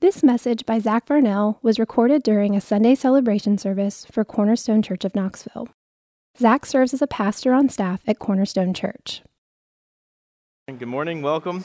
[0.00, 5.04] This message by Zach Varnell was recorded during a Sunday celebration service for Cornerstone Church
[5.04, 5.66] of Knoxville.
[6.38, 9.22] Zach serves as a pastor on staff at Cornerstone Church.
[10.68, 11.64] Good morning, welcome.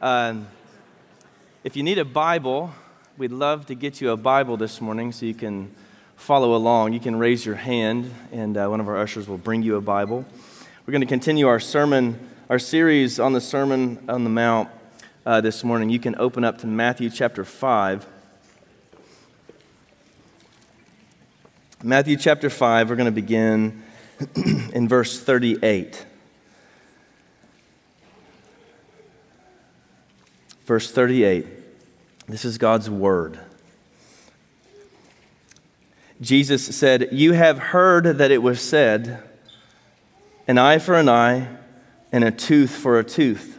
[0.00, 0.48] Um,
[1.62, 2.72] if you need a Bible,
[3.16, 5.72] we'd love to get you a Bible this morning so you can
[6.16, 6.94] follow along.
[6.94, 9.80] You can raise your hand, and uh, one of our ushers will bring you a
[9.80, 10.24] Bible.
[10.84, 14.68] We're going to continue our sermon, our series on the Sermon on the Mount
[15.24, 18.06] uh, this morning, you can open up to Matthew chapter 5.
[21.82, 23.82] Matthew chapter 5, we're going to begin
[24.72, 26.06] in verse 38.
[30.64, 31.46] Verse 38.
[32.28, 33.38] This is God's word.
[36.20, 39.22] Jesus said, You have heard that it was said,
[40.46, 41.48] an eye for an eye
[42.12, 43.58] and a tooth for a tooth.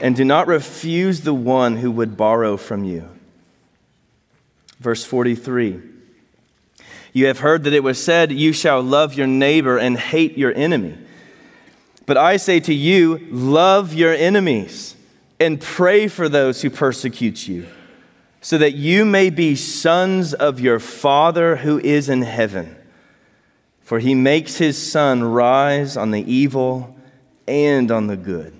[0.00, 3.08] and do not refuse the one who would borrow from you.
[4.78, 5.80] Verse 43
[7.12, 10.54] You have heard that it was said, You shall love your neighbor and hate your
[10.54, 10.96] enemy.
[12.06, 14.96] But I say to you, love your enemies
[15.38, 17.66] and pray for those who persecute you,
[18.40, 22.76] so that you may be sons of your Father who is in heaven.
[23.80, 26.96] For he makes his sun rise on the evil
[27.46, 28.59] and on the good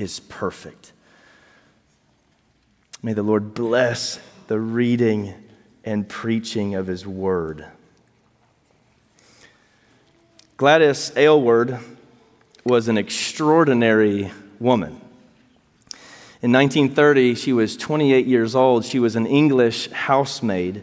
[0.00, 0.92] is perfect.
[3.02, 4.18] May the Lord bless
[4.48, 5.34] the reading
[5.84, 7.66] and preaching of his word.
[10.56, 11.78] Gladys Aylward
[12.64, 15.00] was an extraordinary woman.
[16.42, 18.84] In 1930, she was 28 years old.
[18.84, 20.82] She was an English housemaid.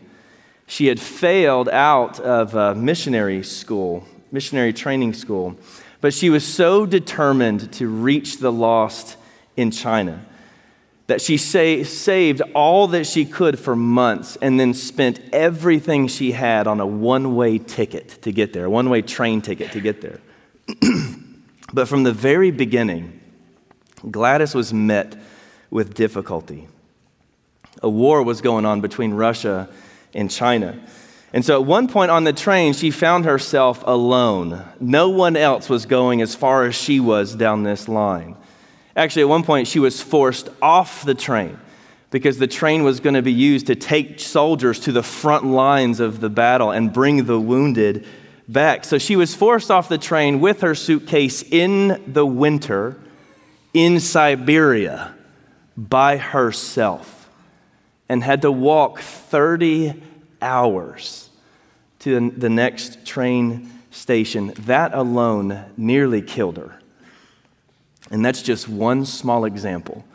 [0.67, 5.57] She had failed out of a missionary school, missionary training school.
[6.01, 9.17] But she was so determined to reach the lost
[9.55, 10.25] in China
[11.07, 16.33] that she say, saved all that she could for months and then spent everything she
[16.33, 19.79] had on a one way ticket to get there, a one way train ticket to
[19.79, 20.19] get there.
[21.73, 23.19] but from the very beginning,
[24.11, 25.15] Gladys was met
[25.69, 26.67] with difficulty.
[27.81, 29.69] A war was going on between Russia
[30.13, 30.77] and China.
[31.33, 34.63] And so at one point on the train, she found herself alone.
[34.79, 38.37] No one else was going as far as she was down this line.
[38.95, 41.59] Actually, at one point, she was forced off the train
[42.09, 45.99] because the train was going to be used to take soldiers to the front lines
[45.99, 48.05] of the battle and bring the wounded
[48.47, 48.85] back.
[48.85, 52.97] So she was forced off the train with her suitcase in the winter
[53.73, 55.13] in Siberia
[55.75, 57.29] by herself
[58.09, 60.01] and had to walk 30
[60.41, 61.29] hours
[61.99, 64.53] to the next train station.
[64.59, 66.79] That alone nearly killed her.
[68.11, 70.05] And that's just one small example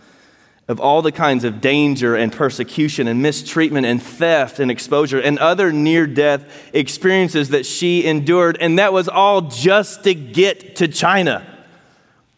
[0.68, 5.38] of all the kinds of danger and persecution and mistreatment and theft and exposure and
[5.38, 8.56] other near death experiences that she endured.
[8.60, 11.46] And that was all just to get to China.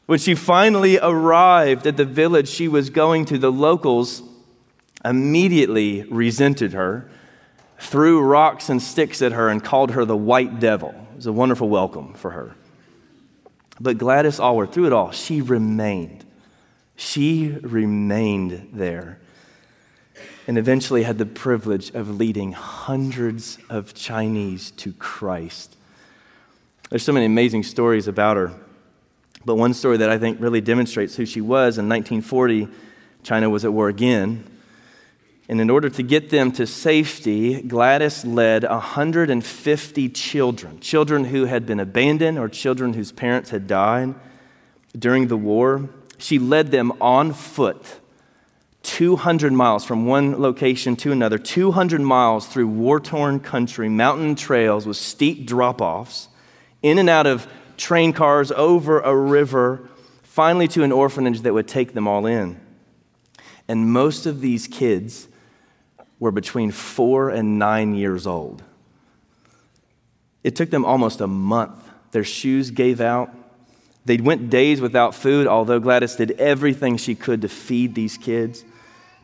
[0.07, 4.23] When she finally arrived at the village she was going to, the locals
[5.05, 7.09] immediately resented her
[7.79, 10.91] threw rocks and sticks at her and called her the white devil.
[11.13, 12.55] It was a wonderful welcome for her.
[13.81, 16.25] But Gladys Aylward, through it all, she remained.
[16.97, 19.19] She remained there
[20.47, 25.77] and eventually had the privilege of leading hundreds of Chinese to Christ.
[26.91, 28.53] There's so many amazing stories about her.
[29.45, 32.69] But one story that I think really demonstrates who she was in 1940,
[33.23, 34.45] China was at war again.
[35.49, 41.67] And in order to get them to safety, Gladys led 150 children, children who had
[41.67, 44.15] been abandoned or children whose parents had died
[44.99, 45.91] during the war.
[46.17, 48.01] She led them on foot
[48.85, 54.87] 200 miles from one location to another, 200 miles through war torn country, mountain trails
[54.87, 56.29] with steep drop offs,
[56.83, 59.89] in and out of train cars, over a river,
[60.23, 62.61] finally to an orphanage that would take them all in.
[63.67, 65.29] And most of these kids
[66.19, 68.63] were between four and nine years old.
[70.43, 71.89] It took them almost a month.
[72.13, 73.35] Their shoes gave out.
[74.05, 78.65] They went days without food, although Gladys did everything she could to feed these kids.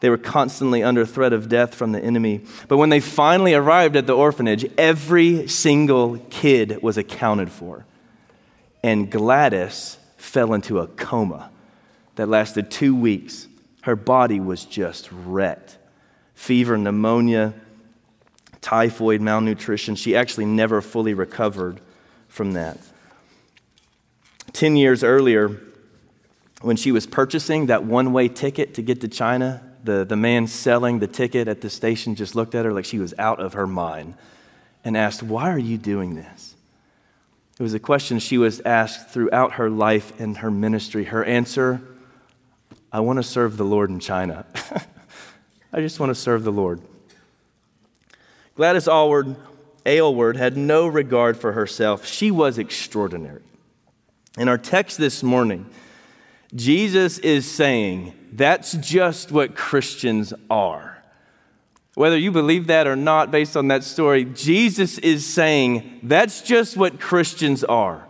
[0.01, 2.41] They were constantly under threat of death from the enemy.
[2.69, 7.85] But when they finally arrived at the orphanage, every single kid was accounted for.
[8.83, 11.51] And Gladys fell into a coma
[12.17, 13.47] that lasted two weeks.
[13.83, 15.77] Her body was just wrecked
[16.41, 17.53] fever, pneumonia,
[18.63, 19.95] typhoid, malnutrition.
[19.95, 21.83] She actually never fully recovered
[22.29, 22.79] from that.
[24.55, 25.61] Ten years earlier,
[26.63, 30.47] when she was purchasing that one way ticket to get to China, the, the man
[30.47, 33.53] selling the ticket at the station just looked at her like she was out of
[33.53, 34.15] her mind
[34.83, 36.55] and asked, Why are you doing this?
[37.59, 41.05] It was a question she was asked throughout her life and her ministry.
[41.05, 41.83] Her answer,
[42.91, 44.47] I want to serve the Lord in China.
[45.73, 46.81] I just want to serve the Lord.
[48.57, 49.37] Gladys Aylward,
[49.87, 52.05] Aylward had no regard for herself.
[52.05, 53.43] She was extraordinary.
[54.37, 55.67] In our text this morning,
[56.55, 61.03] Jesus is saying that's just what Christians are.
[61.95, 66.77] Whether you believe that or not, based on that story, Jesus is saying that's just
[66.77, 68.07] what Christians are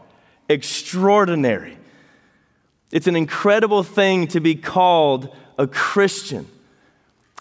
[0.49, 1.79] extraordinary.
[2.91, 6.47] It's an incredible thing to be called a Christian.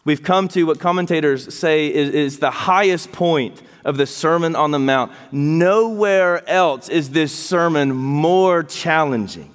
[0.10, 4.72] We've come to what commentators say is, is, the highest point of the Sermon on
[4.72, 5.12] the Mount.
[5.32, 9.54] Nowhere else is this sermon more challenging.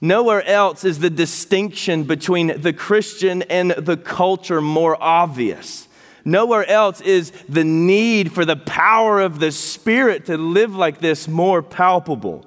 [0.00, 5.86] Nowhere else is the distinction between the Christian and the culture more obvious.
[6.24, 11.28] Nowhere else is the need for the power of the Spirit to live like this
[11.28, 12.44] more palpable.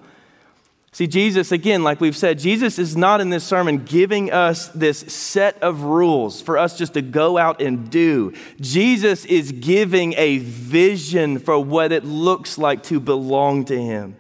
[0.96, 5.00] See, Jesus, again, like we've said, Jesus is not in this sermon giving us this
[5.00, 8.32] set of rules for us just to go out and do.
[8.62, 14.16] Jesus is giving a vision for what it looks like to belong to Him.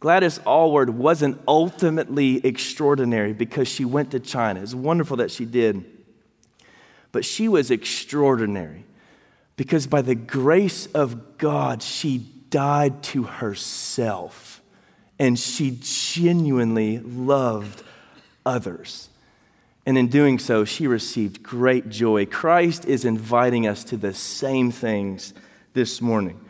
[0.00, 4.60] Gladys Aylward wasn't ultimately extraordinary because she went to China.
[4.60, 5.84] It's wonderful that she did.
[7.12, 8.86] But she was extraordinary
[9.54, 12.18] because by the grace of God, she
[12.50, 14.58] died to herself
[15.18, 17.82] and she genuinely loved
[18.46, 19.08] others.
[19.84, 22.26] And in doing so, she received great joy.
[22.26, 25.32] Christ is inviting us to the same things
[25.72, 26.40] this morning.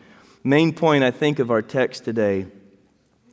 [0.43, 2.47] Main point, I think, of our text today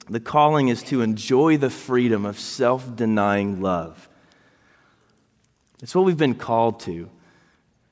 [0.09, 4.09] the calling is to enjoy the freedom of self denying love.
[5.83, 7.11] It's what we've been called to,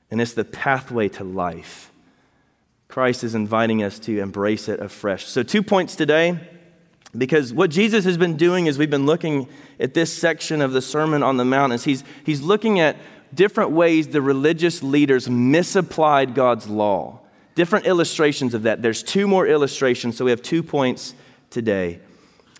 [0.09, 1.91] and it's the pathway to life.
[2.87, 5.25] Christ is inviting us to embrace it afresh.
[5.25, 6.39] So, two points today,
[7.17, 9.47] because what Jesus has been doing is we've been looking
[9.79, 12.97] at this section of the Sermon on the Mount, is he's, he's looking at
[13.33, 17.19] different ways the religious leaders misapplied God's law.
[17.55, 18.81] Different illustrations of that.
[18.81, 21.13] There's two more illustrations, so we have two points
[21.49, 21.99] today.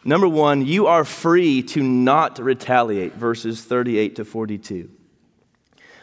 [0.03, 4.89] Number one, you are free to not retaliate, verses 38 to 42.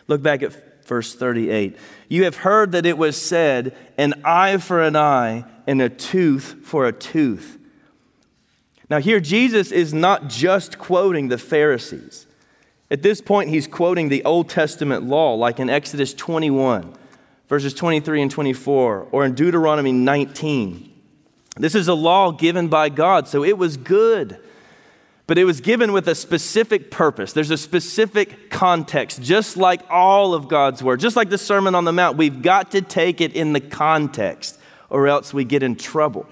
[0.09, 1.77] Look back at verse 38.
[2.09, 6.57] You have heard that it was said, an eye for an eye and a tooth
[6.65, 7.59] for a tooth.
[8.93, 12.27] Now, here, Jesus is not just quoting the Pharisees.
[12.91, 16.93] At this point, he's quoting the Old Testament law, like in Exodus 21,
[17.49, 20.93] verses 23 and 24, or in Deuteronomy 19.
[21.57, 24.39] This is a law given by God, so it was good.
[25.27, 27.33] But it was given with a specific purpose.
[27.33, 31.87] There's a specific context, just like all of God's word, just like the Sermon on
[31.87, 32.19] the Mount.
[32.19, 36.27] We've got to take it in the context, or else we get in trouble.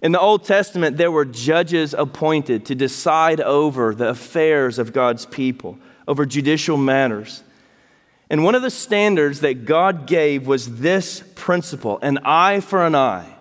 [0.00, 5.26] In the Old Testament, there were judges appointed to decide over the affairs of God's
[5.26, 7.42] people, over judicial matters.
[8.30, 12.94] And one of the standards that God gave was this principle an eye for an
[12.94, 13.34] eye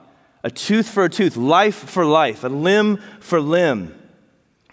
[0.43, 3.93] a tooth for a tooth, life for life, a limb for limb.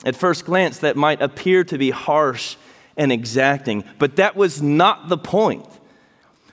[0.04, 2.56] At first glance, that might appear to be harsh
[2.96, 5.66] and exacting, but that was not the point.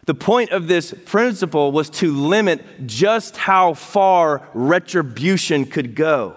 [0.05, 6.35] The point of this principle was to limit just how far retribution could go.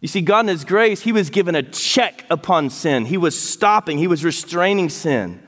[0.00, 3.06] You see, God in His grace, He was given a check upon sin.
[3.06, 5.42] He was stopping, He was restraining sin.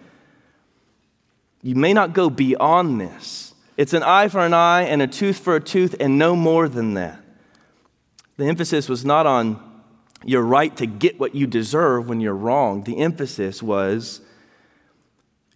[1.62, 3.54] You may not go beyond this.
[3.76, 6.68] It's an eye for an eye and a tooth for a tooth, and no more
[6.68, 7.20] than that.
[8.38, 9.62] The emphasis was not on
[10.24, 12.84] your right to get what you deserve when you're wrong.
[12.84, 14.20] The emphasis was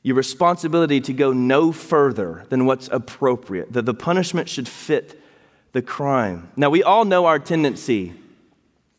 [0.04, 5.20] your responsibility to go no further than what's appropriate, that the punishment should fit
[5.72, 6.50] the crime.
[6.56, 8.12] Now, we all know our tendency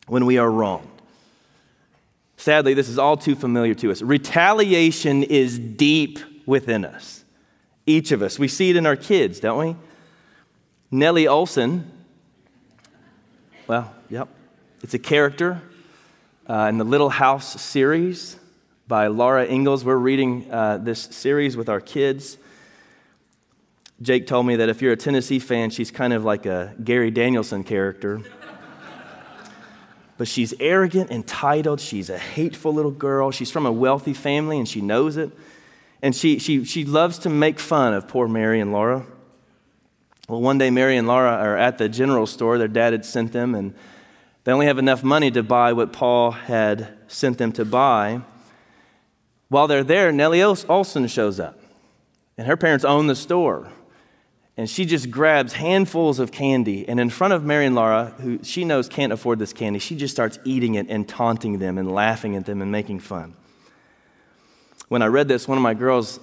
[0.08, 0.90] when we are wronged.
[2.36, 4.02] Sadly, this is all too familiar to us.
[4.02, 7.24] Retaliation is deep within us,
[7.86, 8.36] each of us.
[8.36, 9.76] We see it in our kids, don't we?
[10.90, 11.84] Nellie Oleson,
[13.68, 14.28] well, yep,
[14.82, 15.62] it's a character
[16.48, 18.36] uh, in the Little House series
[18.88, 19.84] by Laura Ingalls.
[19.84, 22.38] We're reading uh, this series with our kids.
[24.00, 27.10] Jake told me that if you're a Tennessee fan, she's kind of like a Gary
[27.10, 28.20] Danielson character.
[30.18, 31.80] but she's arrogant, entitled.
[31.80, 33.32] She's a hateful little girl.
[33.32, 35.32] She's from a wealthy family and she knows it.
[36.00, 39.04] And she, she, she loves to make fun of poor Mary and Laura.
[40.28, 42.58] Well, one day, Mary and Laura are at the general store.
[42.58, 43.74] Their dad had sent them, and
[44.44, 48.22] they only have enough money to buy what Paul had sent them to buy.
[49.48, 51.58] While they're there, Nellie Oleson shows up,
[52.36, 53.70] and her parents own the store.
[54.58, 58.42] And she just grabs handfuls of candy, and in front of Mary and Laura, who
[58.42, 61.92] she knows can't afford this candy, she just starts eating it and taunting them and
[61.92, 63.34] laughing at them and making fun.
[64.88, 66.20] When I read this, one of my girls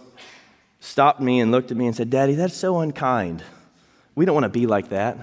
[0.80, 3.44] stopped me and looked at me and said, Daddy, that's so unkind.
[4.16, 5.18] We don't want to be like that.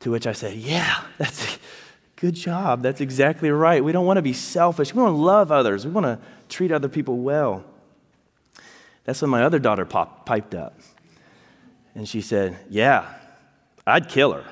[0.00, 1.58] To which I said, Yeah, that's
[2.22, 2.82] good job.
[2.82, 3.82] That's exactly right.
[3.82, 4.94] We don't want to be selfish.
[4.94, 5.84] We want to love others.
[5.84, 7.64] We want to treat other people well.
[9.02, 10.78] That's when my other daughter pop, piped up.
[11.96, 13.12] And she said, Yeah,
[13.84, 14.44] I'd kill her.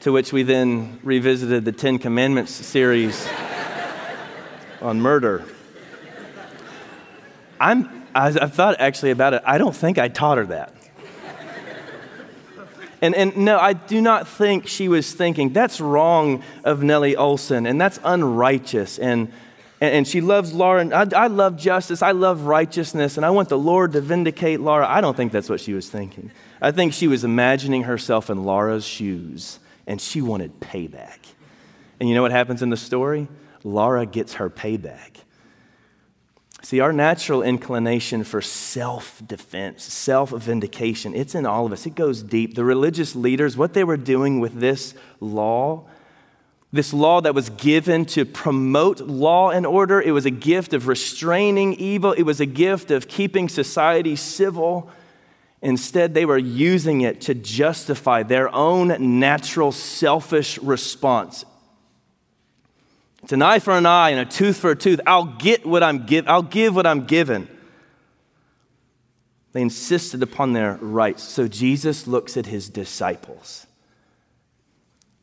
[0.00, 3.28] to which we then revisited the Ten Commandments series
[4.80, 5.44] on murder.
[7.60, 9.42] I'm, I've thought actually about it.
[9.44, 10.74] I don't think I taught her that.
[13.02, 17.68] And, and no, I do not think she was thinking, that's wrong of Nellie Oleson,
[17.68, 18.96] and that's unrighteous.
[19.00, 19.32] And,
[19.80, 20.86] and, and she loves Laura.
[20.88, 22.00] I, I love justice.
[22.00, 23.16] I love righteousness.
[23.16, 24.88] And I want the Lord to vindicate Laura.
[24.88, 26.30] I don't think that's what she was thinking.
[26.60, 31.18] I think she was imagining herself in Laura's shoes, and she wanted payback.
[31.98, 33.26] And you know what happens in the story?
[33.64, 35.21] Laura gets her payback.
[36.64, 41.86] See, our natural inclination for self defense, self vindication, it's in all of us.
[41.86, 42.54] It goes deep.
[42.54, 45.86] The religious leaders, what they were doing with this law,
[46.72, 50.86] this law that was given to promote law and order, it was a gift of
[50.86, 54.88] restraining evil, it was a gift of keeping society civil.
[55.62, 61.44] Instead, they were using it to justify their own natural selfish response
[63.22, 65.00] it's an eye for an eye and a tooth for a tooth.
[65.06, 66.28] I'll get what I'm give.
[66.28, 67.48] I'll give what I'm given.
[69.52, 71.22] They insisted upon their rights.
[71.22, 73.66] So Jesus looks at his disciples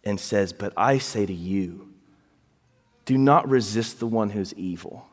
[0.04, 1.90] and says, But I say to you,
[3.06, 5.08] do not resist the one who's evil.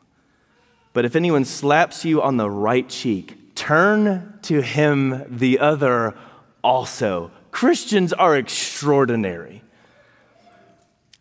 [0.93, 6.15] But if anyone slaps you on the right cheek, turn to him the other
[6.63, 7.31] also.
[7.51, 9.63] Christians are extraordinary.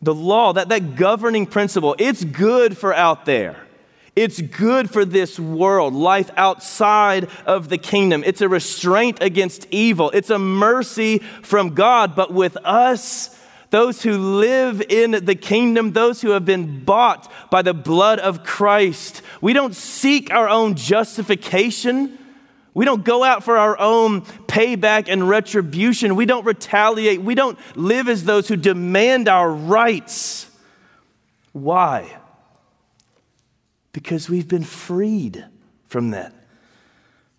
[0.03, 3.67] The law, that, that governing principle, it's good for out there.
[4.15, 8.25] It's good for this world, life outside of the kingdom.
[8.25, 10.11] It's a restraint against evil.
[10.11, 12.17] It's a mercy from God.
[12.17, 13.38] But with us,
[13.69, 18.43] those who live in the kingdom, those who have been bought by the blood of
[18.43, 22.19] Christ, we don't seek our own justification.
[22.76, 26.14] We don't go out for our own payback and retribution.
[26.14, 27.23] We don't retaliate.
[27.23, 30.47] We don't live as those who demand our rights.
[31.52, 32.18] Why?
[33.92, 35.42] Because we've been freed
[35.87, 36.35] from that.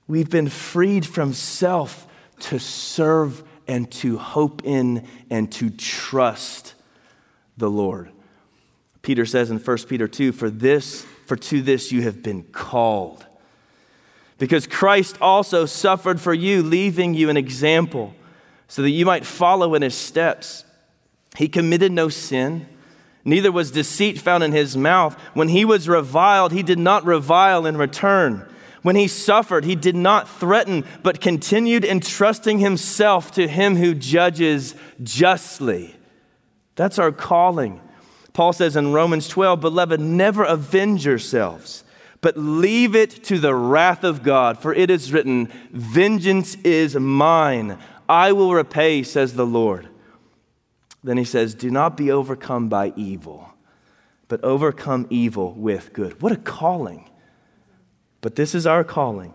[0.07, 2.07] We've been freed from self
[2.39, 6.73] to serve and to hope in and to trust
[7.57, 8.09] the Lord.
[9.03, 13.23] Peter says in 1 Peter 2 For this, for to this you have been called
[14.37, 18.13] because Christ also suffered for you, leaving you an example
[18.67, 20.65] so that you might follow in his steps.
[21.37, 22.67] He committed no sin,
[23.23, 25.19] neither was deceit found in his mouth.
[25.33, 28.47] When he was reviled, he did not revile in return.
[28.83, 34.75] When he suffered, he did not threaten, but continued entrusting himself to him who judges
[35.01, 35.95] justly.
[36.75, 37.81] That's our calling.
[38.33, 41.83] Paul says in Romans 12, Beloved, never avenge yourselves
[42.27, 47.77] but leave it to the wrath of God, for it is written, Vengeance is mine,
[48.09, 49.87] I will repay, says the Lord.
[51.01, 53.53] Then he says, Do not be overcome by evil,
[54.27, 56.21] but overcome evil with good.
[56.21, 57.09] What a calling!
[58.19, 59.33] But this is our calling.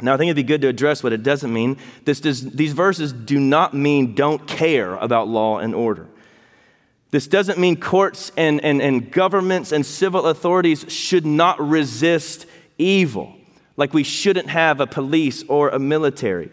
[0.00, 1.76] Now, I think it'd be good to address what it doesn't mean.
[2.06, 6.08] This does, these verses do not mean don't care about law and order.
[7.10, 12.46] This doesn't mean courts and, and, and governments and civil authorities should not resist
[12.76, 13.34] evil,
[13.76, 16.50] like we shouldn't have a police or a military.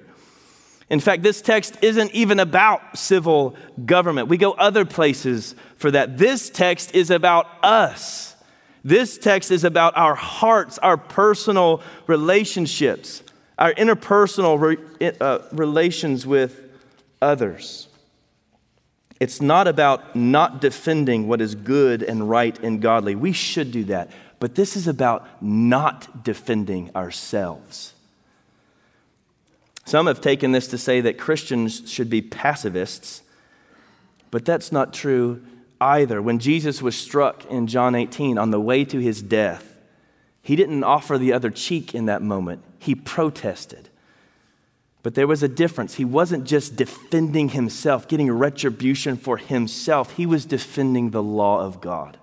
[0.90, 4.28] In fact, this text isn't even about civil government.
[4.28, 6.18] We go other places for that.
[6.18, 8.36] This text is about us.
[8.84, 13.24] This text is about our hearts, our personal relationships,
[13.58, 16.70] our interpersonal re- uh, relations with
[17.20, 17.88] others.
[19.20, 23.16] It's not about not defending what is good and right and godly.
[23.16, 24.12] We should do that.
[24.40, 27.94] But this is about not defending ourselves.
[29.86, 33.22] Some have taken this to say that Christians should be pacifists,
[34.32, 35.44] but that's not true
[35.80, 36.22] either.
[36.22, 39.78] When Jesus was struck in John 18 on the way to his death,
[40.42, 43.90] he didn't offer the other cheek in that moment, he protested.
[45.06, 45.94] But there was a difference.
[45.94, 51.80] He wasn't just defending himself, getting retribution for himself, he was defending the law of
[51.80, 52.18] God.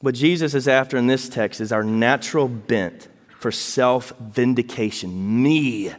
[0.00, 3.06] What Jesus is after in this text is our natural bent
[3.38, 5.40] for self vindication.
[5.40, 5.92] Me,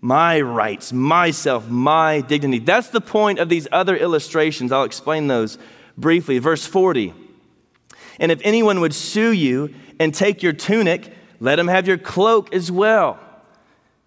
[0.00, 2.58] my rights, myself, my dignity.
[2.58, 4.72] That's the point of these other illustrations.
[4.72, 5.58] I'll explain those
[5.96, 6.40] briefly.
[6.40, 7.14] Verse 40
[8.18, 12.52] And if anyone would sue you and take your tunic, let him have your cloak
[12.52, 13.20] as well.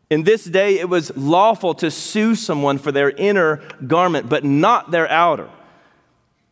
[0.10, 4.92] In this day, it was lawful to sue someone for their inner garment, but not
[4.92, 5.50] their outer.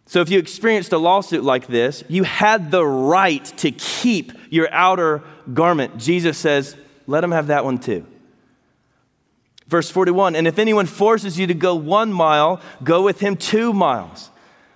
[0.06, 4.72] So if you experienced a lawsuit like this, you had the right to keep your
[4.72, 5.24] outer
[5.54, 5.98] garment.
[5.98, 8.06] Jesus says, let him have that one too.
[9.68, 13.74] Verse 41 And if anyone forces you to go one mile, go with him two
[13.74, 14.30] miles.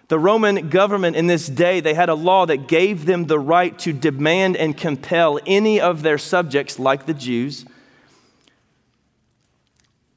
[0.08, 3.78] The Roman government in this day, they had a law that gave them the right
[3.80, 7.64] to demand and compel any of their subjects, like the Jews,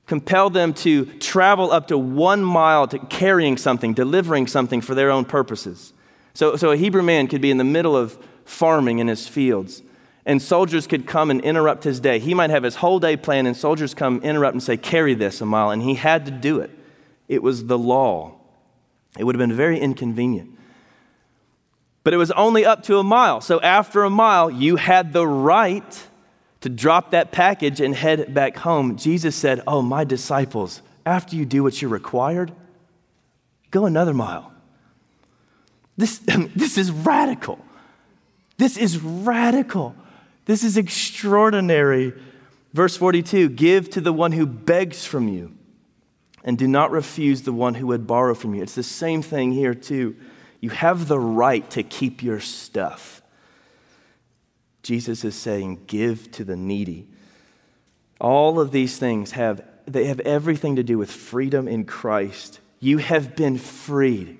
[0.07, 5.11] compel them to travel up to one mile to carrying something, delivering something for their
[5.11, 5.93] own purposes.
[6.35, 9.83] So, so a Hebrew man could be in the middle of farming in his fields,
[10.27, 12.19] and soldiers could come and interrupt his day.
[12.19, 15.41] He might have his whole day planned, and soldiers come interrupt and say, Carry this
[15.41, 16.71] a mile, and he had to do it.
[17.29, 18.35] It was the law.
[19.19, 20.51] It would have been very inconvenient.
[22.03, 23.41] But it was only up to a mile.
[23.41, 26.07] So after a mile, you had the right
[26.65, 31.45] to drop that package and head back home, Jesus said, Oh, my disciples, after you
[31.45, 32.53] do what you're required,
[33.71, 34.51] go another mile.
[35.99, 36.17] This,
[36.57, 37.63] this is radical.
[38.57, 39.95] This is radical.
[40.47, 42.15] This is extraordinary.
[42.73, 45.55] Verse 42 Give to the one who begs from you,
[46.45, 48.63] and do not refuse the one who would borrow from you.
[48.63, 50.17] It's the same thing here, too.
[50.63, 53.21] You have the right to keep your stuff.
[54.85, 57.09] Jesus is saying, give to the needy.
[58.21, 62.61] All of these things have, they have everything to do with freedom in Christ.
[62.81, 64.39] You have been freed.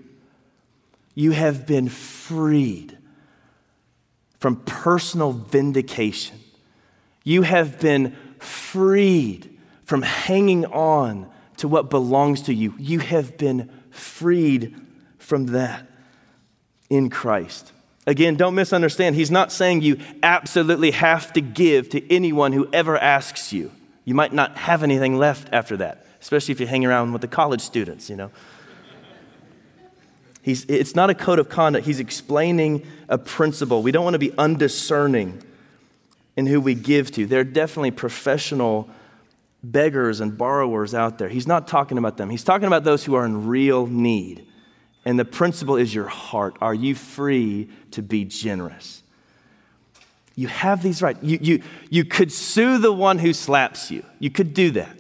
[1.15, 2.97] You have been freed
[4.39, 6.39] from personal vindication.
[7.25, 12.75] You have been freed from hanging on to what belongs to you.
[12.79, 14.77] You have been freed
[15.19, 15.87] from that
[16.91, 17.73] in Christ.
[18.07, 19.17] Again, don't misunderstand.
[19.17, 23.71] He's not saying you absolutely have to give to anyone who ever asks you.
[24.05, 27.29] You might not have anything left after that, especially if you hang around with the
[27.29, 28.31] college students, you know.
[30.43, 31.87] He's, it's not a code of conduct.
[31.87, 33.83] He's explaining a principle.
[33.83, 35.43] We don't want to be undiscerning
[36.37, 37.25] in who we give to.
[37.25, 38.91] There are definitely professional
[39.63, 41.31] beggars and borrowers out there.
[41.31, 42.29] He's not talking about them.
[42.29, 44.47] He's talking about those who are in real need.
[45.05, 46.57] And the principle is your heart.
[46.61, 49.03] Are you free to be generous?
[50.35, 51.21] You have these rights.
[51.23, 54.05] You, you, you could sue the one who slaps you.
[54.19, 54.99] You could do that.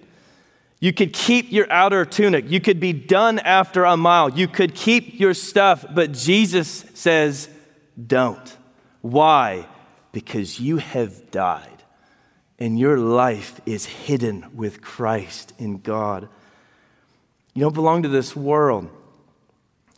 [0.78, 2.50] You could keep your outer tunic.
[2.50, 4.28] You could be done after a mile.
[4.28, 5.84] You could keep your stuff.
[5.92, 7.48] But Jesus says,
[8.06, 8.56] don't.
[9.00, 9.66] Why?
[10.12, 11.74] Because you have died
[12.58, 16.28] and your life is hidden with Christ in God.
[17.54, 18.90] You don't belong to this world.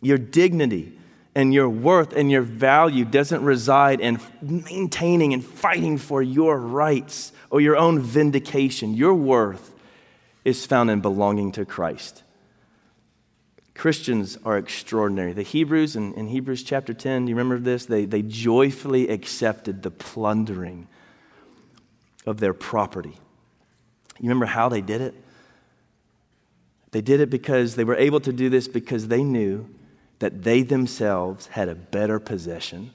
[0.01, 0.99] Your dignity
[1.35, 7.33] and your worth and your value doesn't reside in maintaining and fighting for your rights
[7.51, 8.95] or your own vindication.
[8.95, 9.75] Your worth
[10.45, 12.23] is found in belonging to Christ.
[13.75, 15.35] Christians are extraordinary.
[15.35, 17.85] The Hebrews in, in Hebrews chapter 10, do you remember this?
[17.85, 20.89] They, they joyfully accepted the plundering
[22.25, 23.13] of their property.
[24.19, 25.15] You remember how they did it?
[26.93, 29.69] They did it because they were able to do this because they knew
[30.19, 32.93] that they themselves had a better possession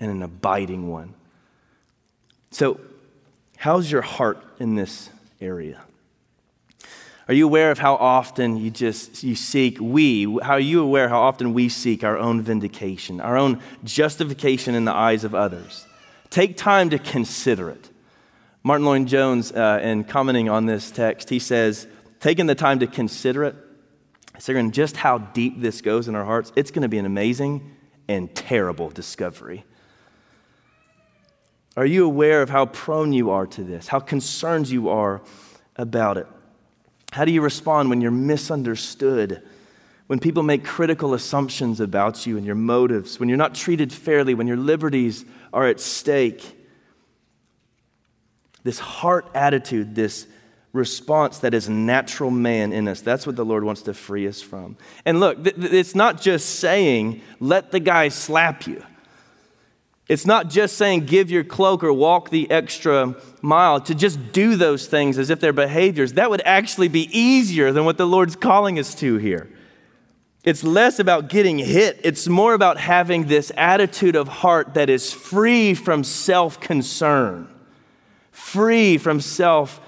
[0.00, 1.14] and an abiding one.
[2.50, 2.80] So,
[3.56, 5.80] how's your heart in this area?
[7.26, 11.08] Are you aware of how often you just you seek we how are you aware
[11.08, 15.86] how often we seek our own vindication, our own justification in the eyes of others?
[16.28, 17.88] Take time to consider it.
[18.62, 21.86] Martyn Lloyd-Jones, uh, in commenting on this text, he says,
[22.18, 23.54] taking the time to consider it,
[24.34, 27.72] considering just how deep this goes in our hearts, it's going to be an amazing
[28.08, 29.64] and terrible discovery.
[31.76, 35.22] Are you aware of how prone you are to this, how concerned you are
[35.76, 36.26] about it?
[37.12, 39.42] How do you respond when you're misunderstood?
[40.08, 44.34] When people make critical assumptions about you and your motives, when you're not treated fairly,
[44.34, 46.60] when your liberties are at stake?
[48.64, 50.26] This heart attitude, this
[50.74, 53.00] response that is natural man in us.
[53.00, 54.76] That's what the Lord wants to free us from.
[55.04, 58.84] And look, th- th- it's not just saying, let the guy slap you.
[60.08, 64.56] It's not just saying give your cloak or walk the extra mile, to just do
[64.56, 66.14] those things as if they're behaviors.
[66.14, 69.48] That would actually be easier than what the Lord's calling us to here.
[70.42, 75.10] It's less about getting hit, it's more about having this attitude of heart that is
[75.10, 77.48] free from self concern,
[78.30, 79.80] free from self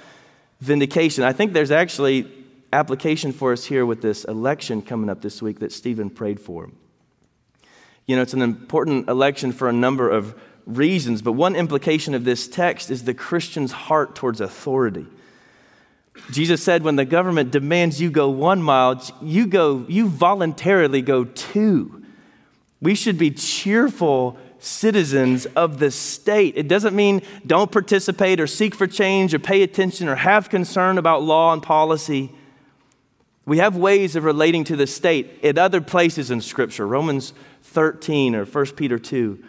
[0.60, 1.24] vindication.
[1.24, 2.26] I think there's actually
[2.72, 6.70] application for us here with this election coming up this week that Stephen prayed for.
[8.06, 12.24] You know, it's an important election for a number of reasons, but one implication of
[12.24, 15.06] this text is the Christian's heart towards authority.
[16.30, 21.24] Jesus said, when the government demands you go one mile, you go, you voluntarily go
[21.24, 22.04] two.
[22.80, 26.54] We should be cheerful citizens of the state.
[26.56, 30.98] It doesn't mean don't participate or seek for change or pay attention or have concern
[30.98, 32.32] about law and policy.
[33.44, 36.86] We have ways of relating to the state in other places in Scripture.
[36.86, 39.42] Romans 13 or 1 Peter 2.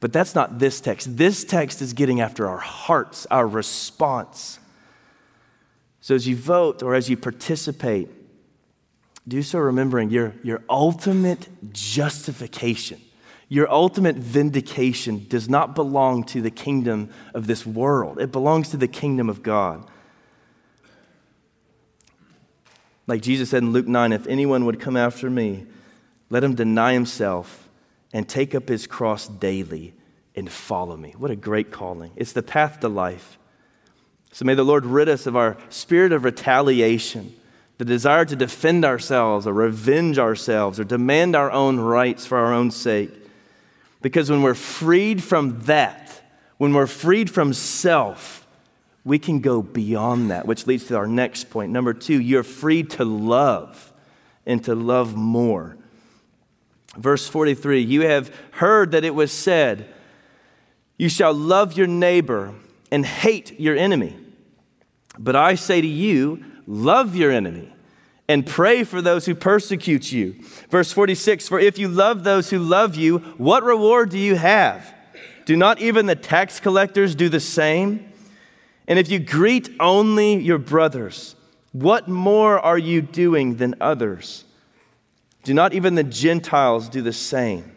[0.00, 1.16] But that's not this text.
[1.16, 4.58] This text is getting after our hearts, our response.
[6.00, 8.08] So as you vote or as you participate,
[9.26, 13.00] do so remembering your, your ultimate justification,
[13.48, 18.76] your ultimate vindication does not belong to the kingdom of this world, it belongs to
[18.76, 19.88] the kingdom of God.
[23.06, 25.64] Like Jesus said in Luke 9, if anyone would come after me,
[26.28, 27.66] let him deny himself
[28.12, 29.94] and take up his cross daily
[30.36, 31.14] and follow me.
[31.16, 32.12] What a great calling.
[32.16, 33.38] It's the path to life.
[34.32, 37.34] So may the Lord rid us of our spirit of retaliation,
[37.78, 42.52] the desire to defend ourselves or revenge ourselves or demand our own rights for our
[42.52, 43.10] own sake.
[44.00, 46.22] Because when we're freed from that,
[46.56, 48.46] when we're freed from self,
[49.04, 51.72] we can go beyond that, which leads to our next point.
[51.72, 53.92] Number two, you're free to love
[54.46, 55.76] and to love more.
[56.96, 59.92] Verse 43 You have heard that it was said,
[60.96, 62.54] You shall love your neighbor
[62.90, 64.16] and hate your enemy.
[65.18, 67.72] But I say to you, love your enemy
[68.28, 70.36] and pray for those who persecute you.
[70.70, 74.94] Verse 46 For if you love those who love you, what reward do you have?
[75.46, 78.12] Do not even the tax collectors do the same?
[78.86, 81.34] And if you greet only your brothers,
[81.72, 84.44] what more are you doing than others?
[85.44, 87.72] Do not even the Gentiles do the same?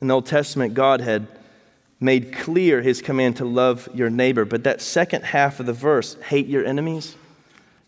[0.00, 1.26] In the Old Testament, God had
[2.00, 4.44] made clear his command to love your neighbor.
[4.44, 7.14] But that second half of the verse, hate your enemies,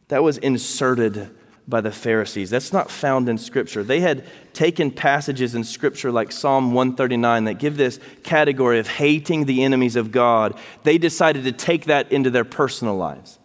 [0.09, 1.35] that was inserted
[1.67, 2.51] by the Pharisees.
[2.51, 3.83] That's not found in Scripture.
[3.83, 9.47] They had taken passages in Scripture like Psalm 139 that give this category of hating
[9.47, 10.59] the enemies of God.
[10.83, 13.39] They decided to take that into their personal lives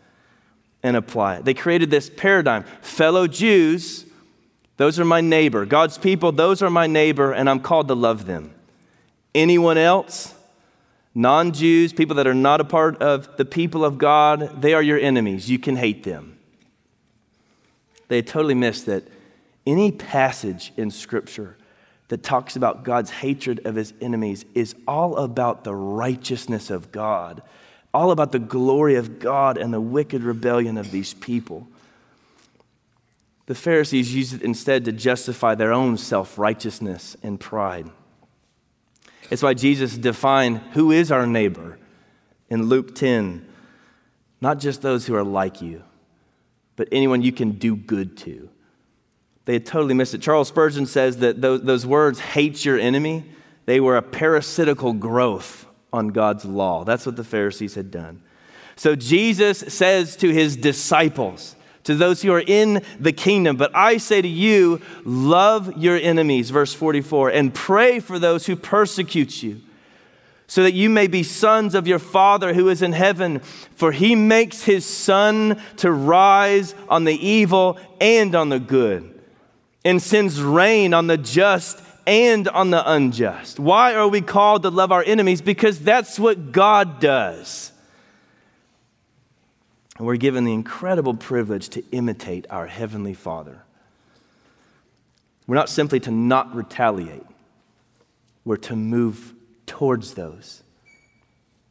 [0.84, 1.46] and apply it.
[1.46, 4.06] They created this paradigm fellow Jews
[4.80, 5.66] those are my neighbor.
[5.66, 8.56] God's people, those are my neighbor, and I'm called to love them.
[9.36, 10.34] Anyone else,
[11.14, 14.82] non Jews, people that are not a part of the people of God, they are
[14.82, 15.50] your enemies.
[15.50, 16.39] You can hate them.
[18.10, 19.04] They totally missed that
[19.66, 21.56] any passage in Scripture
[22.10, 27.42] that talks about God's hatred of his enemies is all about the righteousness of God,
[27.94, 31.68] all about the glory of God and the wicked rebellion of these people.
[33.46, 37.90] The Pharisees used it instead to justify their own self righteousness and pride.
[39.32, 41.78] It's why Jesus defined who is our neighbor
[42.50, 43.46] in Luke 10
[44.42, 45.84] not just those who are like you,
[46.80, 48.48] but anyone you can do good to.
[49.44, 50.22] They had totally missed it.
[50.22, 53.26] Charles Spurgeon says that those, those words, hate your enemy,
[53.66, 56.86] they were a parasitical growth on God's law.
[56.86, 58.24] That's what the Pharisees had done.
[58.78, 63.58] So Jesus says to his disciples, to those who are in the kingdom.
[63.58, 68.56] But I say to you, love your enemies, verse 44, and pray for those who
[68.56, 69.60] persecute you,
[70.50, 73.40] so that you may be sons of your Father who is in heaven.
[73.40, 79.22] For he makes his sun to rise on the evil and on the good,
[79.86, 83.60] and sends rain on the just and on the unjust.
[83.60, 85.40] Why are we called to love our enemies?
[85.40, 87.72] Because that's what God does.
[90.00, 93.62] And we're given the incredible privilege to imitate our Heavenly Father.
[95.46, 97.26] We're not simply to not retaliate,
[98.46, 99.36] we're to move
[99.70, 100.64] towards those,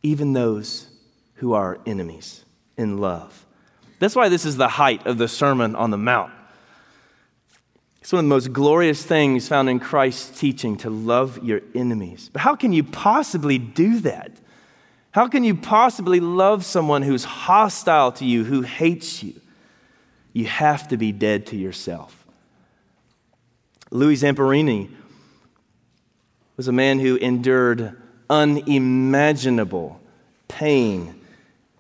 [0.03, 0.89] even those
[1.35, 2.45] who are enemies,
[2.77, 3.45] in love.
[3.99, 6.33] That's why this is the height of the Sermon on the Mount.
[8.01, 12.31] It's one of the most glorious things found in Christ's teaching to love your enemies.
[12.33, 14.31] But how can you possibly do that?
[15.11, 19.41] How can you possibly love someone who's hostile to you, who hates you?
[20.33, 22.25] You have to be dead to yourself.
[23.91, 24.91] Louis Zamperini
[26.59, 27.97] was a man who endured
[28.29, 30.01] unimaginable
[30.49, 31.15] pain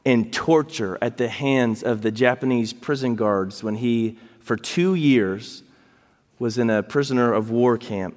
[0.07, 5.64] and torture at the hands of the Japanese prison guards when he, for two years,
[6.38, 8.17] was in a prisoner of war camp.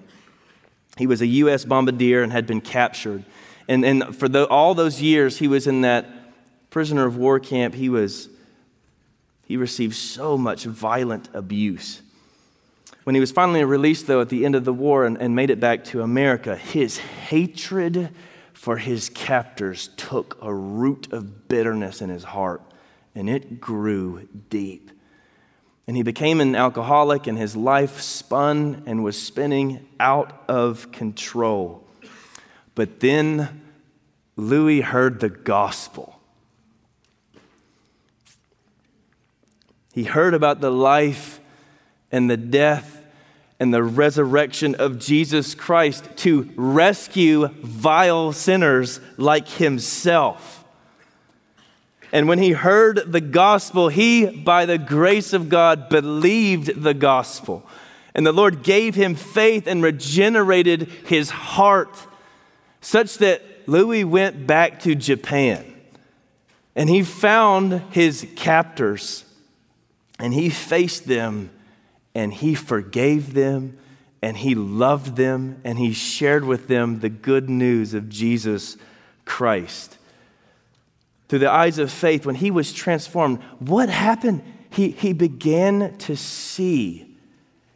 [0.97, 1.65] He was a U.S.
[1.65, 3.25] bombardier and had been captured.
[3.67, 6.07] And, and for the, all those years he was in that
[6.69, 8.29] prisoner of war camp, he, was,
[9.47, 12.03] he received so much violent abuse.
[13.03, 15.49] When he was finally released, though, at the end of the war and, and made
[15.49, 18.09] it back to America, his hatred
[18.53, 22.61] for his captors took a root of bitterness in his heart,
[23.15, 24.91] and it grew deep.
[25.87, 31.87] And he became an alcoholic, and his life spun and was spinning out of control.
[32.75, 33.63] But then
[34.35, 36.19] Louis heard the gospel.
[39.93, 41.40] He heard about the life
[42.11, 43.03] and the death
[43.59, 50.63] and the resurrection of Jesus Christ to rescue vile sinners like himself.
[52.11, 57.63] And when he heard the gospel, he, by the grace of God, believed the gospel.
[58.13, 62.07] And the Lord gave him faith and regenerated his heart,
[62.81, 65.65] such that Louis went back to Japan.
[66.75, 69.23] And he found his captors
[70.19, 71.49] and he faced them
[72.13, 73.77] and he forgave them
[74.21, 78.77] and he loved them and he shared with them the good news of Jesus
[79.25, 79.97] Christ.
[81.27, 84.43] Through the eyes of faith, when he was transformed, what happened?
[84.69, 87.17] He, he began to see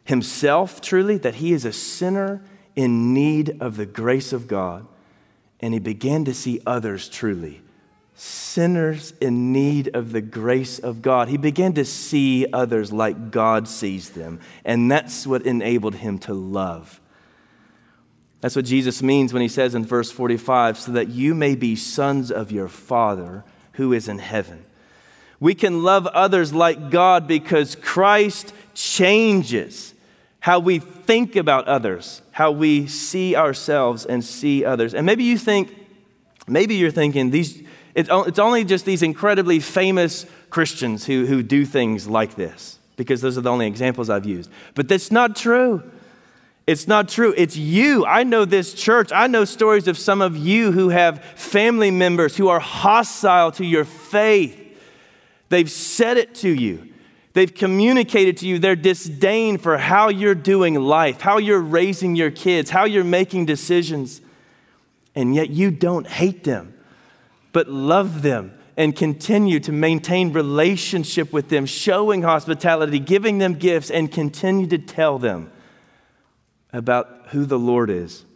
[0.04, 2.42] himself truly that he is a sinner
[2.74, 4.86] in need of the grace of God,
[5.60, 7.62] and he began to see others truly
[8.16, 11.28] sinners in need of the grace of God.
[11.28, 16.34] He began to see others like God sees them, and that's what enabled him to
[16.34, 17.00] love.
[18.40, 21.76] That's what Jesus means when he says in verse 45 so that you may be
[21.76, 24.64] sons of your Father who is in heaven.
[25.40, 29.94] We can love others like God because Christ changes
[30.40, 34.94] how we think about others, how we see ourselves and see others.
[34.94, 35.74] And maybe you think,
[36.46, 37.65] maybe you're thinking, these,
[37.96, 43.38] it's only just these incredibly famous Christians who, who do things like this, because those
[43.38, 44.50] are the only examples I've used.
[44.74, 45.82] But that's not true.
[46.66, 47.32] It's not true.
[47.36, 48.04] It's you.
[48.04, 49.12] I know this church.
[49.12, 53.64] I know stories of some of you who have family members who are hostile to
[53.64, 54.62] your faith.
[55.48, 56.92] They've said it to you.
[57.32, 62.30] They've communicated to you their disdain for how you're doing life, how you're raising your
[62.30, 64.20] kids, how you're making decisions.
[65.14, 66.74] And yet you don't hate them
[67.56, 73.90] but love them and continue to maintain relationship with them, showing hospitality, giving them gifts,
[73.90, 75.50] and continue to tell them
[76.70, 78.26] about who the Lord is.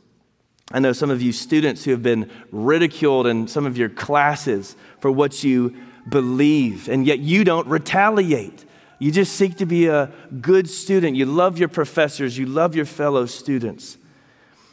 [0.73, 4.75] I know some of you students who have been ridiculed in some of your classes
[5.01, 5.77] for what you
[6.09, 8.65] believe, and yet you don't retaliate.
[8.99, 11.15] You just seek to be a good student.
[11.15, 13.99] You love your professors, you love your fellow students.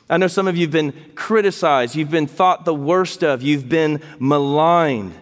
[0.09, 3.67] I know some of you have been criticized, you've been thought the worst of, you've
[3.67, 5.13] been maligned,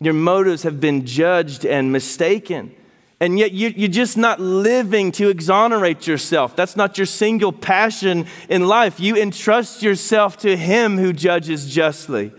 [0.00, 2.74] your motives have been judged and mistaken.
[3.18, 6.54] And yet you, you're just not living to exonerate yourself.
[6.54, 9.00] That's not your single passion in life.
[9.00, 12.30] You entrust yourself to Him who judges justly.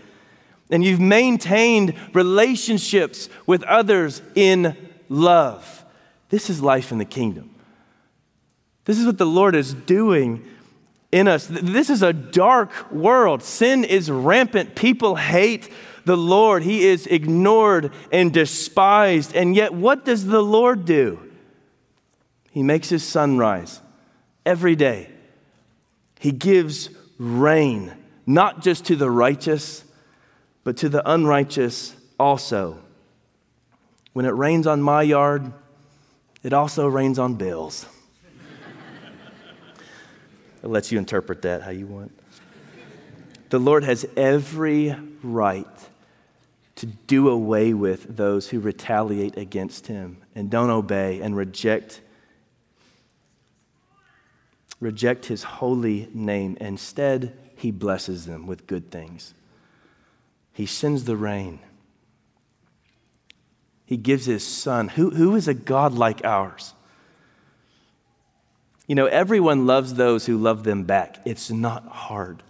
[0.70, 4.76] And you've maintained relationships with others in
[5.08, 5.84] love.
[6.28, 7.54] This is life in the kingdom.
[8.84, 10.44] This is what the Lord is doing
[11.10, 11.46] in us.
[11.46, 13.42] This is a dark world.
[13.42, 14.74] Sin is rampant.
[14.74, 15.70] People hate
[16.04, 16.62] the Lord.
[16.62, 19.34] He is ignored and despised.
[19.34, 21.20] And yet, what does the Lord do?
[22.50, 23.80] He makes his sun rise
[24.44, 25.10] every day.
[26.18, 27.92] He gives rain
[28.26, 29.84] not just to the righteous,
[30.64, 32.82] but to the unrighteous also.
[34.12, 35.52] When it rains on my yard,
[36.42, 37.86] it also rains on Bill's.
[40.62, 42.12] It lets you interpret that how you want.
[43.50, 45.66] The Lord has every right
[46.76, 52.02] to do away with those who retaliate against him and don't obey and reject
[54.80, 56.56] reject his holy name.
[56.60, 59.34] Instead, he blesses them with good things.
[60.52, 61.58] He sends the rain.
[63.84, 64.88] He gives his son.
[64.88, 66.74] Who, who is a God like ours?
[68.88, 71.18] You know, everyone loves those who love them back.
[71.24, 72.42] It's not hard.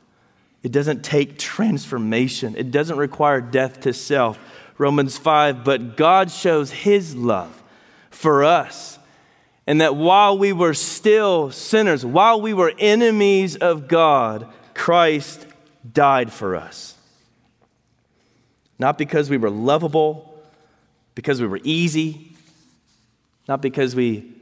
[0.62, 4.38] It doesn't take transformation, it doesn't require death to self.
[4.78, 7.62] Romans 5, but God shows his love
[8.10, 8.96] for us.
[9.66, 15.46] And that while we were still sinners, while we were enemies of God, Christ
[15.92, 16.96] died for us.
[18.78, 20.40] Not because we were lovable,
[21.16, 22.36] because we were easy,
[23.48, 24.37] not because we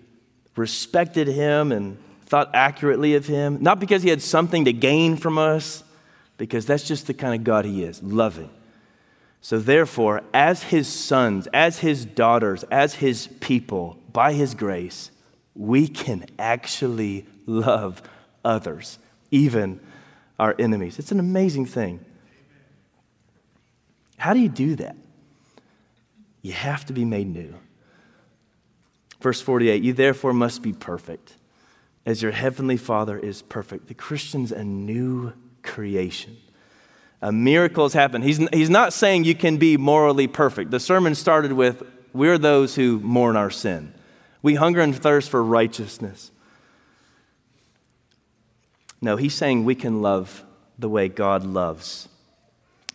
[0.56, 5.38] respected him and thought accurately of him, not because he had something to gain from
[5.38, 5.84] us,
[6.38, 8.50] because that's just the kind of God he is loving.
[9.40, 15.10] So, therefore, as his sons, as his daughters, as his people, by his grace,
[15.54, 18.02] we can actually love
[18.44, 18.98] others,
[19.30, 19.80] even
[20.38, 20.98] our enemies.
[20.98, 22.04] It's an amazing thing.
[24.16, 24.96] How do you do that?
[26.42, 27.54] You have to be made new.
[29.20, 31.34] Verse 48 You therefore must be perfect,
[32.04, 33.88] as your heavenly Father is perfect.
[33.88, 36.36] The Christian's a new creation.
[37.22, 38.24] A miracle has happened.
[38.24, 40.70] He's, he's not saying you can be morally perfect.
[40.70, 43.94] The sermon started with We're those who mourn our sin.
[44.42, 46.30] We hunger and thirst for righteousness.
[49.00, 50.44] No, he's saying we can love
[50.78, 52.08] the way God loves.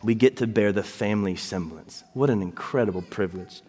[0.04, 2.04] We get to bear the family semblance.
[2.14, 3.62] What an incredible privilege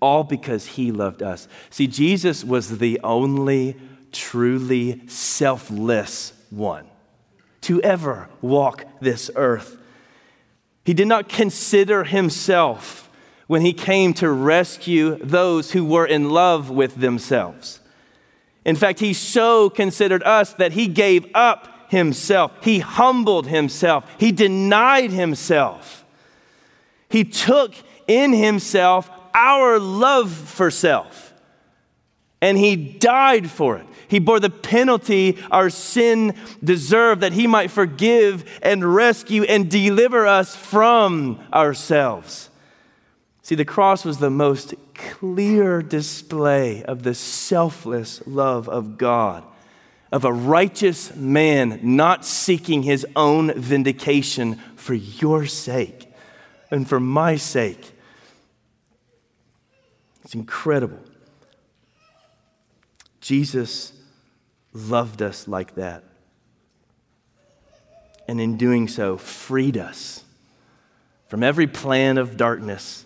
[0.00, 1.48] all because he loved us.
[1.70, 3.76] See, Jesus was the only
[4.12, 6.86] truly selfless one
[7.62, 9.76] to ever walk this earth.
[10.84, 13.10] He did not consider himself
[13.46, 17.80] when he came to rescue those who were in love with themselves.
[18.64, 22.52] In fact, he so considered us that he gave up himself.
[22.62, 24.04] He humbled himself.
[24.18, 26.04] He denied himself.
[27.08, 27.74] He took
[28.08, 31.34] in himself our love for self.
[32.40, 33.86] And he died for it.
[34.08, 40.26] He bore the penalty our sin deserved that he might forgive and rescue and deliver
[40.26, 42.50] us from ourselves.
[43.42, 49.44] See, the cross was the most clear display of the selfless love of God,
[50.10, 56.12] of a righteous man not seeking his own vindication for your sake
[56.70, 57.92] and for my sake
[60.26, 60.98] it's incredible.
[63.20, 63.92] Jesus
[64.72, 66.02] loved us like that.
[68.26, 70.24] And in doing so, freed us
[71.28, 73.04] from every plan of darkness,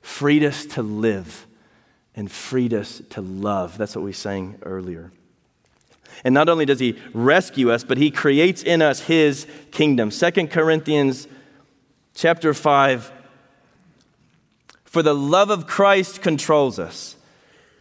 [0.00, 1.46] freed us to live,
[2.16, 3.78] and freed us to love.
[3.78, 5.12] That's what we sang earlier.
[6.24, 10.10] And not only does he rescue us, but he creates in us his kingdom.
[10.10, 11.28] Second Corinthians
[12.12, 13.12] chapter 5
[14.96, 17.16] for the love of Christ controls us,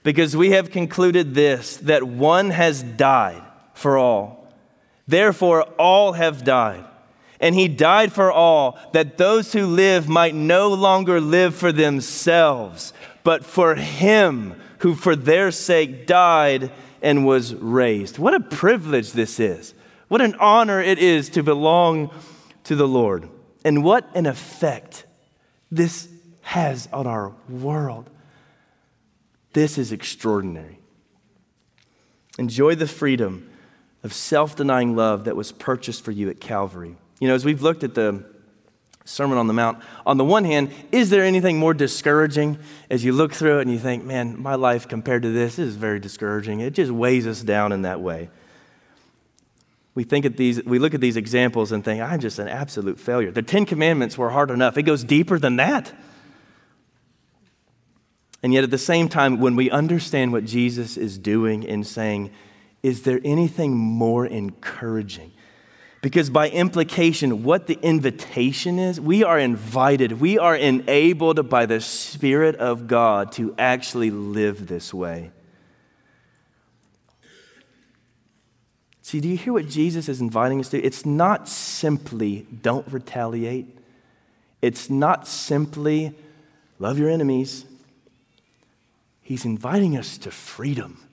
[0.04, 3.42] because we have concluded this that one has died
[3.74, 4.54] for all.
[5.08, 6.84] Therefore, all have died.
[7.40, 12.92] And he died for all, that those who live might no longer live for themselves,
[13.24, 16.70] but for him who for their sake died
[17.02, 18.18] and was raised.
[18.18, 19.74] What a privilege this is.
[20.10, 22.12] What an honor it is to belong
[22.66, 23.30] to the Lord.
[23.64, 25.06] And what an effect
[25.72, 26.10] this
[26.46, 28.08] has on our world.
[29.54, 30.78] This is extraordinary.
[32.38, 33.50] Enjoy the freedom
[34.04, 36.96] of self denying love that was purchased for you at Calvary.
[37.20, 38.24] You know, as we've looked at the
[39.06, 42.60] Sermon on the Mount, on the one hand, is there anything more discouraging
[42.92, 45.76] as you look through it and you think, man, my life compared to this is
[45.76, 46.60] very discouraging?
[46.60, 48.30] It just weighs us down in that way.
[49.96, 53.00] We think at these, we look at these examples and think, I'm just an absolute
[53.00, 53.32] failure.
[53.32, 54.78] The Ten Commandments were hard enough.
[54.78, 55.92] It goes deeper than that.
[58.46, 62.30] And yet, at the same time, when we understand what Jesus is doing in saying,
[62.84, 65.32] is there anything more encouraging?
[66.04, 71.82] Because by implication, what the invitation is, we are invited, we are enabled by the
[71.82, 75.32] Spirit of God to actually live this way.
[79.02, 80.80] See, do you hear what Jesus is inviting us to?
[80.80, 83.76] It's not simply don't retaliate.
[84.62, 86.14] It's not simply
[86.78, 87.66] love your enemies.
[89.26, 91.06] He's inviting us to freedom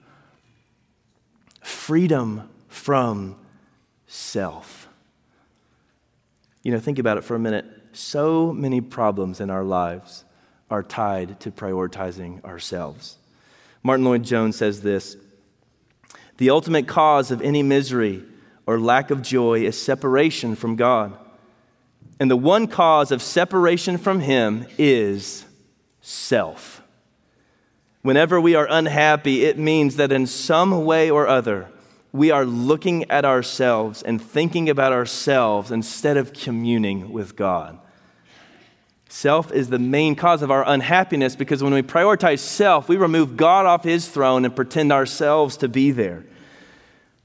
[1.63, 3.37] freedom from
[4.07, 4.89] self.
[6.63, 7.65] You know, think about it for a minute.
[7.93, 10.25] So many problems in our lives
[10.71, 13.19] are tied to prioritizing ourselves.
[13.83, 15.17] Martyn Lloyd-Jones says this
[16.37, 18.23] The ultimate cause of any misery
[18.67, 21.17] or lack of joy is separation from God.
[22.21, 25.45] And the one cause of separation from Him is
[26.01, 26.82] self.
[28.03, 31.69] Whenever we are unhappy, it means that in some way or other,
[32.13, 37.79] we are looking at ourselves and thinking about ourselves instead of communing with God.
[39.09, 43.37] Self is the main cause of our unhappiness because when we prioritize self, we remove
[43.37, 46.25] God off his throne and pretend ourselves to be there.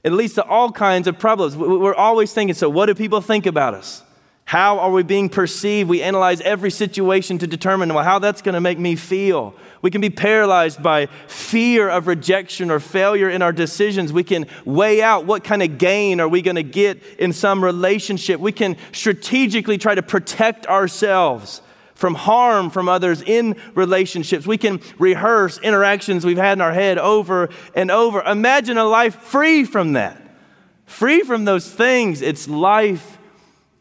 [0.04, 1.56] It leads to all kinds of problems.
[1.56, 4.02] We're always thinking, so what do people think about us?
[4.48, 5.90] How are we being perceived?
[5.90, 9.54] We analyze every situation to determine well, how that's going to make me feel.
[9.82, 14.10] We can be paralyzed by fear of rejection or failure in our decisions.
[14.10, 17.62] We can weigh out what kind of gain are we going to get in some
[17.62, 18.40] relationship.
[18.40, 21.60] We can strategically try to protect ourselves
[21.94, 24.46] from harm from others in relationships.
[24.46, 28.22] We can rehearse interactions we've had in our head over and over.
[28.22, 30.18] Imagine a life free from that,
[30.86, 32.22] free from those things.
[32.22, 33.17] It's life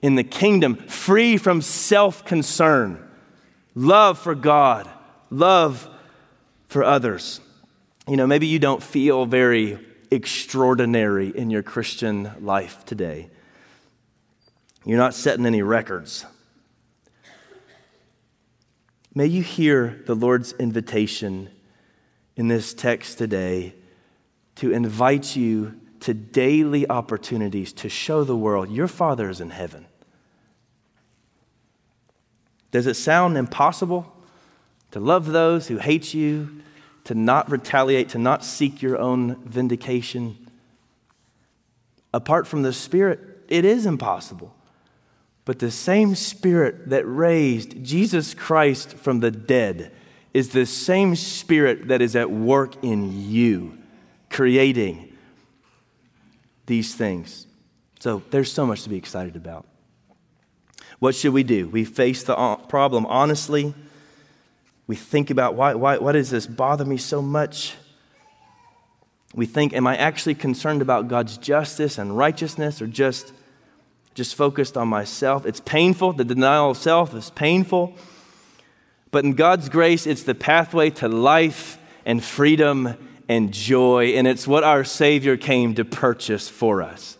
[0.02, 3.06] in the kingdom, free from self concern,
[3.76, 4.89] love for God,
[5.30, 5.89] love
[6.68, 7.41] for others.
[8.08, 9.80] You know, maybe you don't feel very
[10.12, 13.30] extraordinary in your Christian life today.
[14.86, 16.26] You're not setting any records.
[19.14, 21.50] May you hear the Lord's invitation
[22.36, 23.74] in this text today
[24.56, 29.87] to invite you to daily opportunities to show the world your Father is in heaven.
[32.72, 34.13] Does it sound impossible
[34.91, 36.61] to love those who hate you,
[37.05, 40.49] to not retaliate, to not seek your own vindication?
[42.13, 44.53] Apart from the Spirit, it is impossible.
[45.45, 49.93] But the same Spirit that raised Jesus Christ from the dead
[50.34, 53.78] is the same Spirit that is at work in you,
[54.30, 55.15] creating
[56.65, 57.47] these things.
[57.99, 59.65] So there's so much to be excited about.
[61.00, 61.68] What should we do?
[61.68, 63.74] We face the uh, problem honestly.
[64.88, 67.76] We think about why, why, why does this bother me so much?
[69.36, 73.34] We think, am I actually concerned about God's justice and righteousness or just,
[74.16, 75.45] just focused on myself?
[75.45, 76.14] It's painful.
[76.14, 77.93] The denial of self is painful.
[79.12, 82.95] But in God's grace, it's the pathway to life and freedom
[83.30, 87.16] and joy, and it's what our Savior came to purchase for us.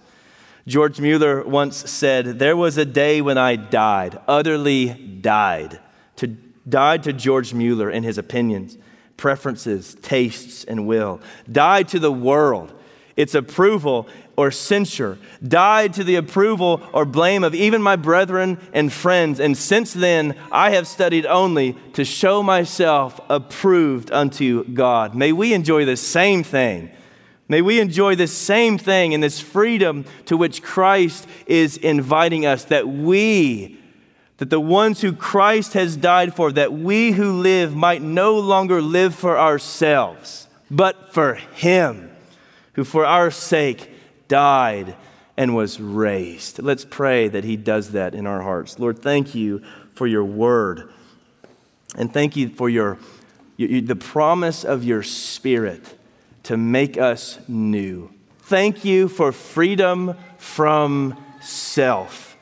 [0.68, 4.90] George Mueller once said, There was a day when I died, utterly
[5.22, 5.80] died.
[6.18, 6.28] To,
[6.68, 8.78] died to George Mueller and his opinions,
[9.16, 11.22] preferences, tastes, and will.
[11.50, 12.74] Died to the world,
[13.16, 18.92] its approval or censure, died to the approval or blame of even my brethren and
[18.92, 19.40] friends.
[19.40, 25.16] And since then, I have studied only to show myself approved unto God.
[25.16, 26.92] May we enjoy the same thing.
[27.50, 32.66] May we enjoy the same thing in this freedom to which Christ is inviting us,
[32.66, 33.80] that we,
[34.38, 38.82] that the ones who Christ has died for, that we who live might no longer
[38.82, 42.12] live for ourselves, but for Him,
[42.74, 43.92] who for our sake
[44.28, 44.96] died,
[45.38, 46.62] and was raised.
[46.62, 48.80] Let's pray that He does that in our hearts.
[48.80, 50.92] Lord, thank you for your word.
[51.96, 52.98] And thank you for your,
[53.56, 55.97] your, the promise of your Spirit
[56.48, 58.10] to make us new.
[58.40, 62.38] Thank you for freedom from self.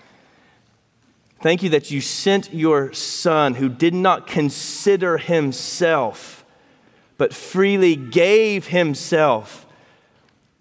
[1.42, 6.46] Thank you that you sent your Son who did not consider himself,
[7.18, 9.66] but freely gave himself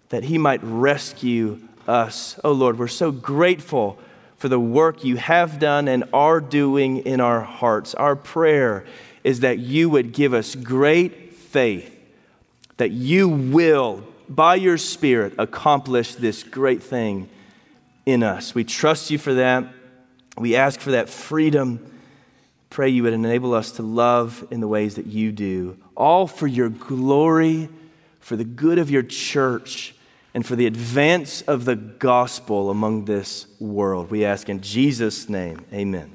[0.09, 2.39] that he might rescue us.
[2.43, 3.99] Oh Lord, we're so grateful
[4.37, 7.93] for the work you have done and are doing in our hearts.
[7.93, 8.85] Our prayer
[9.23, 11.94] is that you would give us great faith,
[12.77, 17.29] that you will, by your Spirit, accomplish this great thing
[18.05, 18.53] in us.
[18.53, 19.65] We trust you for that.
[20.37, 21.91] We ask for that freedom.
[22.69, 26.47] Pray you would enable us to love in the ways that you do, all for
[26.47, 27.69] your glory,
[28.19, 29.95] for the good of your church
[30.33, 34.11] and for the advance of the gospel among this world.
[34.11, 36.14] We ask in Jesus' name, amen.